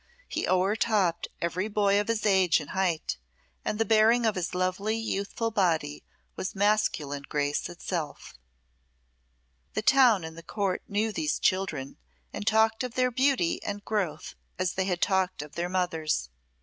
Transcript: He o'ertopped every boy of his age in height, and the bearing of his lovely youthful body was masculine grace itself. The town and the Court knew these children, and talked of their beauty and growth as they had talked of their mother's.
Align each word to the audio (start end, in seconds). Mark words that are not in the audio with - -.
He 0.27 0.47
o'ertopped 0.47 1.27
every 1.43 1.67
boy 1.67 1.99
of 2.01 2.07
his 2.07 2.25
age 2.25 2.59
in 2.59 2.69
height, 2.69 3.19
and 3.63 3.77
the 3.77 3.85
bearing 3.85 4.25
of 4.25 4.33
his 4.33 4.55
lovely 4.55 4.97
youthful 4.97 5.51
body 5.51 6.03
was 6.35 6.55
masculine 6.55 7.21
grace 7.29 7.69
itself. 7.69 8.33
The 9.75 9.83
town 9.83 10.23
and 10.23 10.35
the 10.35 10.41
Court 10.41 10.81
knew 10.87 11.11
these 11.11 11.37
children, 11.37 11.97
and 12.33 12.47
talked 12.47 12.83
of 12.83 12.95
their 12.95 13.11
beauty 13.11 13.61
and 13.61 13.85
growth 13.85 14.33
as 14.57 14.73
they 14.73 14.85
had 14.85 15.03
talked 15.03 15.43
of 15.43 15.51
their 15.53 15.69
mother's. 15.69 16.29